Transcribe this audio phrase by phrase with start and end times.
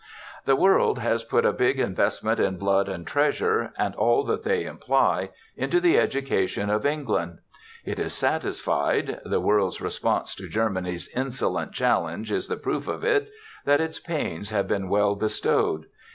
[0.45, 4.65] The world has put a big investment in blood and treasure, and all that they
[4.65, 7.37] imply, into the education of England.
[7.85, 13.29] It is satisfied the world's response to Germany's insolent challenge is the proof of it
[13.65, 15.85] that its pains have been well bestowed.